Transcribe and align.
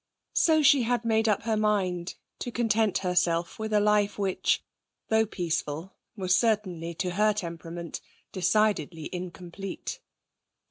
So 0.33 0.63
she 0.63 0.81
had 0.81 1.05
made 1.05 1.29
up 1.29 1.43
her 1.43 1.55
mind 1.55 2.15
to 2.39 2.49
content 2.51 2.97
herself 3.05 3.59
with 3.59 3.71
a 3.71 3.79
life 3.79 4.17
which, 4.17 4.63
though 5.09 5.27
peaceful, 5.27 5.93
was 6.15 6.35
certainly, 6.35 6.95
to 6.95 7.11
her 7.11 7.33
temperament, 7.33 8.01
decidedly 8.31 9.13
incomplete. 9.13 9.99